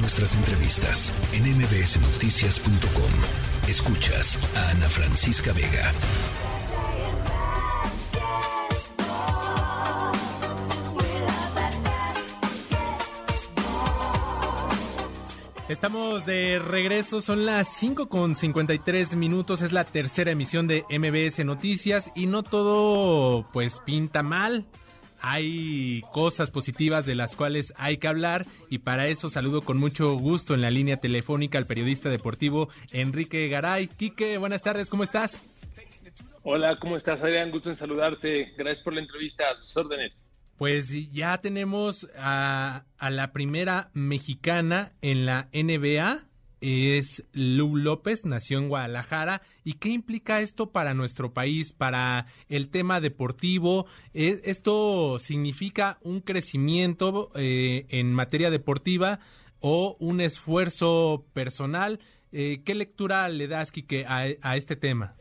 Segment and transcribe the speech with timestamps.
[0.00, 3.68] Nuestras entrevistas en mbsnoticias.com.
[3.68, 5.92] Escuchas a Ana Francisca Vega.
[15.68, 21.44] Estamos de regreso, son las 5 con 53 minutos, es la tercera emisión de MBS
[21.44, 24.66] Noticias y no todo pues pinta mal.
[25.20, 30.14] Hay cosas positivas de las cuales hay que hablar y para eso saludo con mucho
[30.14, 33.88] gusto en la línea telefónica al periodista deportivo Enrique Garay.
[33.88, 35.46] Quique, buenas tardes, ¿cómo estás?
[36.42, 37.50] Hola, ¿cómo estás, Adrián?
[37.50, 38.54] Gusto en saludarte.
[38.56, 40.26] Gracias por la entrevista, a sus órdenes.
[40.56, 46.27] Pues ya tenemos a, la primera mexicana en la NBA,
[46.60, 49.42] es Lu López, nació en Guadalajara.
[49.64, 53.86] ¿Y qué implica esto para nuestro país, para el tema deportivo?
[54.14, 59.20] ¿E, ¿Esto significa un crecimiento eh, en materia deportiva
[59.60, 62.00] o un esfuerzo personal?
[62.32, 65.16] Eh, ¿Qué lectura le das, Kike, a este tema?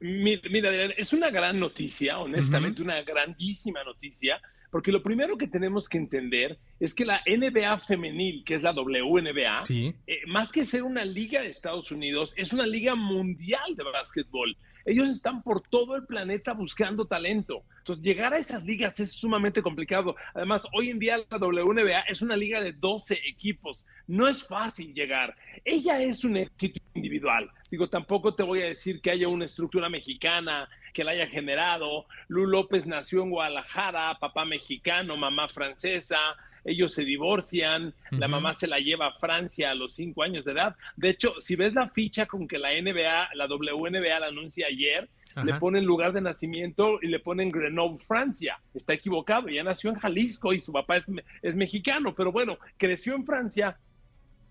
[0.00, 4.40] Mira, es una gran noticia, honestamente, una grandísima noticia,
[4.70, 8.72] porque lo primero que tenemos que entender es que la NBA femenil, que es la
[8.72, 9.94] WNBA, eh,
[10.26, 14.56] más que ser una liga de Estados Unidos, es una liga mundial de básquetbol.
[14.84, 17.62] Ellos están por todo el planeta buscando talento.
[17.78, 20.16] Entonces, llegar a esas ligas es sumamente complicado.
[20.34, 23.86] Además, hoy en día la WNBA es una liga de 12 equipos.
[24.06, 25.36] No es fácil llegar.
[25.64, 27.50] Ella es un éxito individual.
[27.70, 32.06] Digo, tampoco te voy a decir que haya una estructura mexicana que la haya generado.
[32.28, 36.18] Lu López nació en Guadalajara, papá mexicano, mamá francesa
[36.64, 40.52] ellos se divorcian, la mamá se la lleva a Francia a los cinco años de
[40.52, 40.76] edad.
[40.96, 45.08] De hecho, si ves la ficha con que la NBA, la WNBA la anuncia ayer,
[45.44, 48.58] le ponen lugar de nacimiento y le ponen Grenoble, Francia.
[48.74, 51.06] Está equivocado, ya nació en Jalisco y su papá es,
[51.42, 53.78] es mexicano, pero bueno, creció en Francia,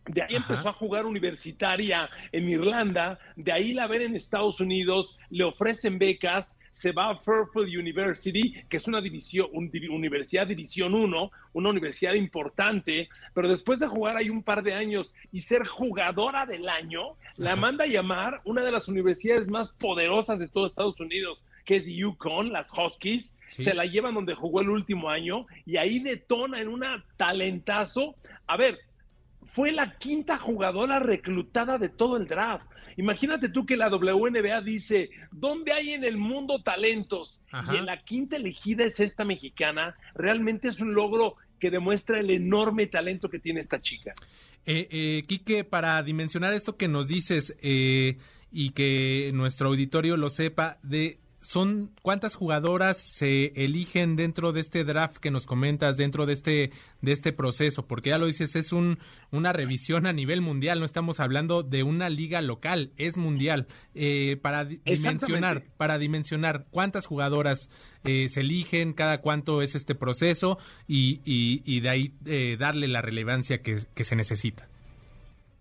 [0.08, 5.18] de ahí empezó a jugar universitaria en Irlanda, de ahí la ven en Estados Unidos,
[5.30, 11.32] le ofrecen becas, se va a Fairfield University, que es una división, universidad división 1,
[11.54, 16.46] una universidad importante, pero después de jugar ahí un par de años y ser jugadora
[16.46, 21.00] del año, la manda a llamar una de las universidades más poderosas de todo Estados
[21.00, 25.78] Unidos, que es UConn, las Huskies, se la llevan donde jugó el último año y
[25.78, 28.16] ahí detona en una talentazo.
[28.46, 28.80] A ver,
[29.58, 32.68] fue la quinta jugadora reclutada de todo el draft.
[32.96, 37.42] Imagínate tú que la WNBA dice, ¿dónde hay en el mundo talentos?
[37.74, 39.96] Y en la quinta elegida es esta mexicana.
[40.14, 44.14] Realmente es un logro que demuestra el enorme talento que tiene esta chica.
[44.68, 48.20] Eh, eh, Quique, para dimensionar esto que nos dices eh,
[48.52, 54.84] y que nuestro auditorio lo sepa, de son cuántas jugadoras se eligen dentro de este
[54.84, 56.72] draft que nos comentas dentro de este
[57.02, 59.00] de este proceso porque ya lo dices es un
[59.32, 63.68] una revisión a nivel mundial no estamos hablando de una liga local es mundial.
[63.94, 67.70] Eh, para dimensionar para dimensionar cuántas jugadoras
[68.04, 73.02] eh, se eligen cada cuánto es este proceso y, y, de ahí eh, darle la
[73.02, 74.68] relevancia que, que se necesita.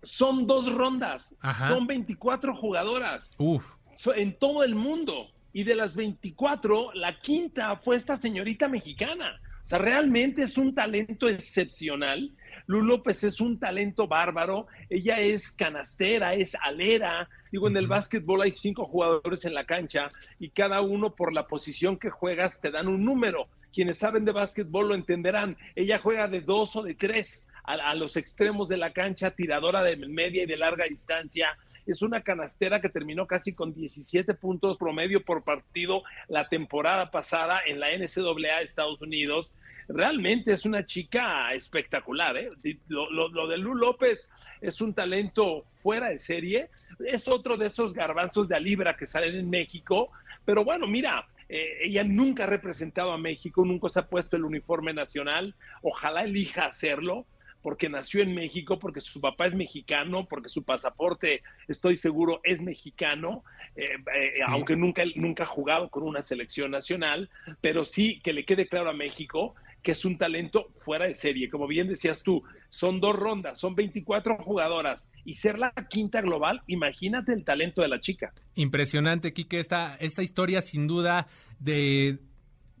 [0.03, 1.35] Son dos rondas.
[1.67, 3.31] Son 24 jugadoras.
[3.37, 3.73] Uf.
[4.15, 9.41] en todo el mundo y de las 24, la quinta fue esta señorita mexicana.
[9.63, 12.31] O sea, realmente es un talento excepcional.
[12.67, 14.67] Lu López es un talento bárbaro.
[14.87, 17.27] Ella es canastera, es alera.
[17.51, 21.47] Digo, en el básquetbol hay cinco jugadores en la cancha y cada uno por la
[21.47, 23.47] posición que juegas te dan un número.
[23.73, 25.57] Quienes saben de básquetbol lo entenderán.
[25.75, 29.97] Ella juega de dos o de tres a, los extremos de la cancha, tiradora de
[29.97, 31.57] media y de larga distancia.
[31.85, 37.59] Es una canastera que terminó casi con 17 puntos promedio por partido la temporada pasada
[37.65, 39.53] en la NCAA de Estados Unidos.
[39.89, 42.37] Realmente es una chica espectacular.
[42.37, 42.49] ¿eh?
[42.87, 44.29] Lo, lo de Lu López
[44.61, 46.69] es un talento fuera de serie.
[47.05, 50.09] Es otro de esos garbanzos de a libra que salen en México.
[50.45, 54.43] Pero bueno, mira, eh, ella nunca ha representado a México, nunca se ha puesto el
[54.43, 57.25] uniforme nacional, ojalá elija hacerlo,
[57.61, 62.61] porque nació en México, porque su papá es mexicano, porque su pasaporte, estoy seguro, es
[62.61, 63.43] mexicano,
[63.75, 67.29] eh, eh, aunque nunca, nunca ha jugado con una selección nacional,
[67.61, 69.55] pero sí que le quede claro a México
[69.87, 71.49] que es un talento fuera de serie.
[71.49, 76.61] Como bien decías tú, son dos rondas, son 24 jugadoras y ser la quinta global,
[76.67, 78.33] imagínate el talento de la chica.
[78.55, 81.27] Impresionante, Kike, esta, esta historia sin duda
[81.59, 82.19] de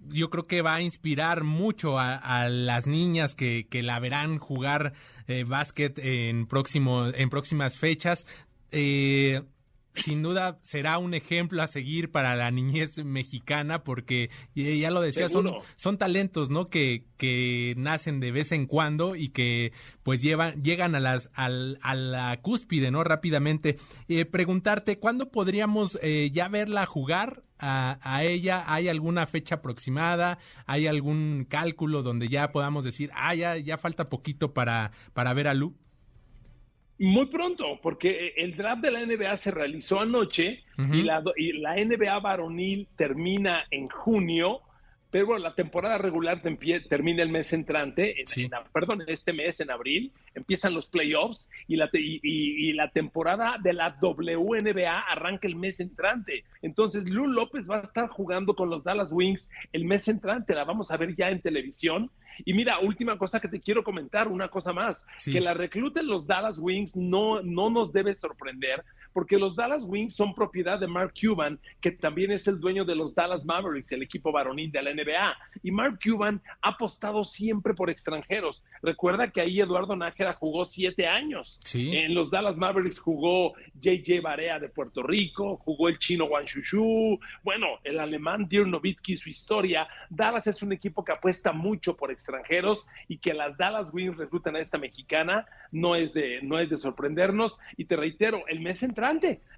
[0.09, 4.93] yo creo que va a inspirar mucho a, las niñas que, la verán jugar
[5.27, 8.25] eh, básquet en, próximo, en próximas fechas.
[8.71, 9.41] Eh,
[9.97, 15.29] sin duda será un ejemplo a seguir para la niñez mexicana porque ya lo decía,
[15.29, 16.65] son, son talentos, ¿no?
[16.65, 19.73] Que, que nacen de vez en cuando y que
[20.03, 23.03] pues llevan, llegan a las a la cúspide, ¿no?
[23.03, 23.77] Rápidamente.
[24.07, 27.43] Eh, preguntarte, ¿cuándo podríamos eh, ya verla jugar?
[27.59, 28.65] A, a, ella?
[28.67, 30.37] ¿Hay alguna fecha aproximada?
[30.67, 35.47] ¿Hay algún cálculo donde ya podamos decir, ah, ya, ya falta poquito para, para ver
[35.47, 35.75] a Lu?
[36.99, 41.75] Muy pronto, porque el draft de la NBA se realizó anoche y, la, y la
[41.75, 44.61] NBA varonil termina en junio
[45.09, 48.15] pero bueno, la temporada regular termina el mes entrante,
[48.73, 53.97] perdón, este mes, en abril, empiezan los playoffs y la, y, la temporada de la
[54.01, 56.43] WNBA arranca el mes entrante.
[56.61, 60.65] Entonces, Lu López va a estar jugando con los Dallas Wings el mes entrante, la
[60.65, 62.11] vamos a ver ya en televisión.
[62.45, 66.07] Y mira, última cosa que te quiero comentar, una cosa más, que la recluta en
[66.07, 68.83] los Dallas Wings no, no nos debe sorprender,
[69.17, 72.93] porque los Dallas Wings son propiedad de Mark Cuban, que también es el dueño de
[72.93, 75.35] los Dallas Mavericks, el equipo varonil de la NBA.
[75.63, 78.63] Y Mark Cuban ha apostado siempre por extranjeros.
[78.83, 81.59] Recuerda que ahí Eduardo Nájera jugó siete años.
[81.73, 87.19] En los Dallas Mavericks jugó JJ Barea de Puerto Rico, jugó el chino Wang Shushu,
[87.41, 89.87] bueno, el alemán Dirk Nowitzki, su historia.
[90.11, 94.55] Dallas es un equipo que apuesta mucho por extranjeros y que las Dallas Wings reclutan
[94.55, 97.57] a esta mexicana no es de, no es de sorprendernos.
[97.77, 99.06] Y te reitero, el mes central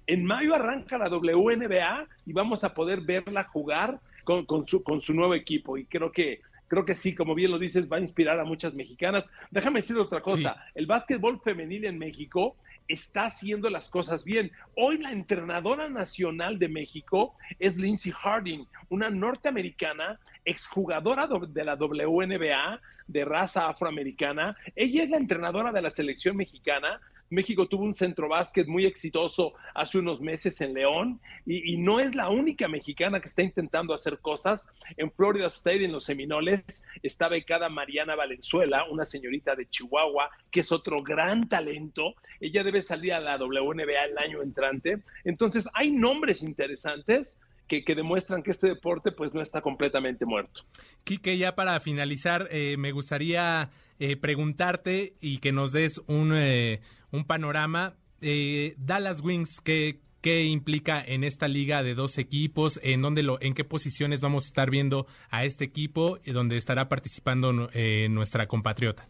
[0.06, 5.14] en mayo arranca la WNBA y vamos a poder verla jugar con, su, con su
[5.14, 5.76] nuevo equipo.
[5.76, 8.74] Y creo que creo que sí, como bien lo dices, va a inspirar a muchas
[8.74, 9.24] mexicanas.
[9.50, 12.56] Déjame decir otra cosa, el básquetbol femenil en México
[12.86, 14.52] está haciendo las cosas bien.
[14.76, 22.80] Hoy la entrenadora nacional de México es Lindsay Harding, una norteamericana, exjugadora de la WNBA
[23.06, 24.56] de raza afroamericana.
[24.74, 27.00] Ella es la entrenadora de la selección mexicana.
[27.30, 32.14] México tuvo un centro básquet muy exitoso hace unos meses en León y, no es
[32.14, 34.66] la única mexicana que está intentando hacer cosas.
[34.96, 40.60] En Florida State, en los Seminoles, está becada Mariana Valenzuela, una señorita de Chihuahua, que
[40.60, 42.14] es otro gran talento.
[42.40, 45.02] Ella debe salir a la WNBA el año entrante.
[45.24, 47.38] Entonces, hay nombres interesantes.
[47.70, 50.62] Que, demuestran que este deporte pues no está completamente muerto.
[51.04, 53.70] Quique, ya para finalizar, eh, me gustaría
[54.00, 56.80] eh, preguntarte y que nos des un, eh,
[57.28, 57.94] panorama.
[58.20, 63.54] Dallas Wings, ¿qué, qué implica en esta liga de dos equipos, en dónde lo, en
[63.54, 69.08] qué posiciones vamos a estar viendo a este equipo, y donde estará participando nuestra compatriota.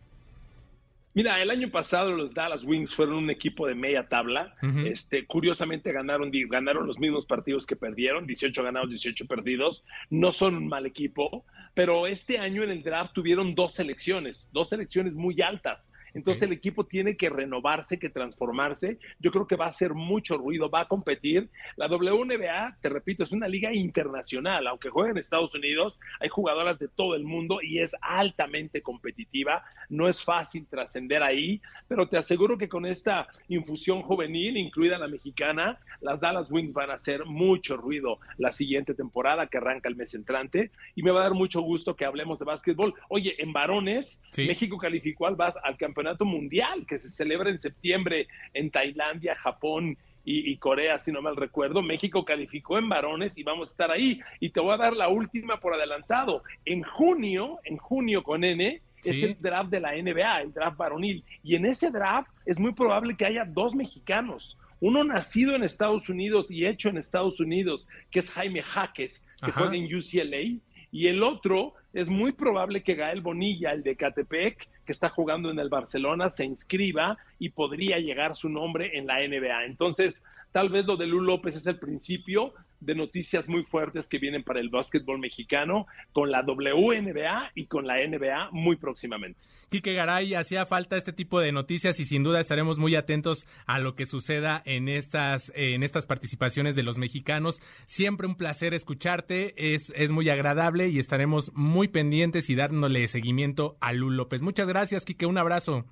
[1.12, 4.54] Mira, el año pasado los Dallas Wings fueron un equipo de media tabla.
[4.84, 9.84] este, curiosamente ganaron, ganaron los mismos partidos que perdieron, 18 ganados, 18 perdidos.
[10.08, 14.68] No son un mal equipo, pero este año en el draft tuvieron dos selecciones, dos
[14.68, 15.90] selecciones muy altas.
[16.14, 18.98] Entonces el equipo tiene que renovarse, que transformarse.
[19.18, 21.50] Yo creo que va a hacer mucho ruido, va a competir.
[21.76, 24.66] La WNBA, te repito, es una liga internacional.
[24.66, 29.64] Aunque juegue en Estados Unidos, hay jugadoras de todo el mundo y es altamente competitiva.
[29.88, 35.08] No es fácil trascender ahí, pero te aseguro que con esta infusión juvenil, incluida la
[35.08, 39.97] mexicana, las Dallas Wings van a hacer mucho ruido la siguiente temporada que arranca el
[39.97, 40.70] mes entrante.
[40.94, 42.94] Y me va a dar mucho gusto que hablemos de básquetbol.
[43.08, 48.70] Oye, en varones, México calificó al, al campeonato mundial que se celebra en septiembre en
[48.70, 51.82] Tailandia, Japón y, Corea, si no mal recuerdo.
[51.82, 54.20] México calificó en varones y vamos a estar ahí.
[54.38, 56.43] Y te voy a dar la última por adelantado.
[56.64, 61.25] En junio, en junio con N, es el draft de la NBA, el draft varonil.
[61.43, 64.58] Y en ese draft es muy probable que haya dos mexicanos.
[64.81, 69.53] Uno nacido en Estados Unidos y hecho en Estados Unidos, que es Jaime Jaques, que
[69.53, 70.60] juega en UCLA.
[70.93, 75.51] Y el otro es muy probable que Gael Bonilla, el de Catepec, que está jugando
[75.51, 79.67] en el Barcelona, se inscriba y podría llegar su nombre en la NBA.
[79.67, 84.19] Entonces, tal vez lo de Lu López es el principio de noticias muy fuertes que
[84.19, 89.41] vienen para el básquetbol mexicano con la WNBA y con la NBA muy próximamente.
[89.69, 93.79] Quique Garay, hacía falta este tipo de noticias y sin duda estaremos muy atentos a
[93.79, 97.60] lo que suceda en estas, en estas participaciones de los mexicanos.
[97.87, 103.77] Siempre un placer escucharte, es, es muy agradable y estaremos muy pendientes y dándole seguimiento
[103.81, 104.43] a Lu López.
[104.43, 105.84] Muchas gracias, Quique, un abrazo.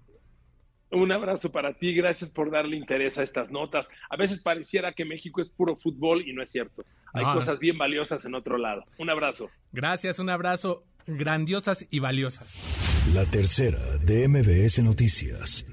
[0.91, 3.89] Un abrazo para ti, gracias por darle interés a estas notas.
[4.09, 6.85] A veces pareciera que México es puro fútbol y no es cierto.
[7.13, 8.85] Hay cosas bien valiosas en otro lado.
[8.99, 9.51] Un abrazo.
[9.73, 10.85] Gracias, un abrazo.
[11.07, 13.05] Grandiosas y valiosas.
[13.15, 15.65] La tercera de MBS Noticias.